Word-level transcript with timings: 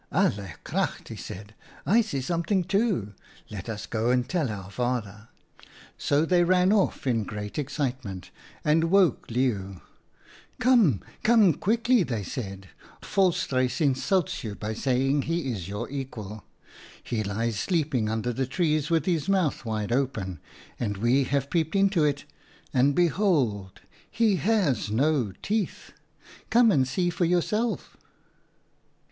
"'Alle 0.11 0.55
kracht!' 0.63 1.07
he 1.09 1.15
said,' 1.15 1.53
I 1.95 2.01
see 2.01 2.21
something 2.21 2.63
too. 2.63 3.13
Let 3.51 3.69
us 3.69 3.85
go 3.85 4.09
and 4.09 4.27
tell 4.27 4.49
our 4.49 4.71
father/ 4.71 5.27
M 5.61 5.67
So 5.95 6.25
they 6.25 6.43
ran 6.43 6.73
off 6.73 7.05
in 7.05 7.23
great 7.23 7.59
excitement 7.59 8.31
and 8.65 8.85
woke 8.85 9.27
Leeuw.' 9.29 9.79
Come, 10.59 11.01
come 11.21 11.53
quickly,' 11.53 12.01
they 12.01 12.23
said.' 12.23 12.69
Volstruis 13.15 13.79
insults 13.79 14.43
you 14.43 14.55
by 14.55 14.73
saying 14.73 15.21
he 15.21 15.51
is 15.51 15.67
your 15.69 15.87
equal. 15.91 16.45
He 17.03 17.21
lies 17.23 17.59
sleeping 17.59 18.09
under 18.09 18.33
the 18.33 18.47
trees 18.47 18.89
with 18.89 19.05
his 19.05 19.29
mouth 19.29 19.65
wide 19.65 19.91
open, 19.91 20.39
and 20.79 20.97
we 20.97 21.25
have 21.25 21.51
peeped 21.51 21.75
into 21.75 22.03
it, 22.05 22.25
and 22.73 22.95
behold, 22.95 23.81
he 24.09 24.37
has 24.37 24.89
no 24.89 25.31
teeth! 25.43 25.91
Come 26.49 26.71
and 26.71 26.87
see 26.87 27.11
for 27.11 27.25
yourself.' 27.25 27.95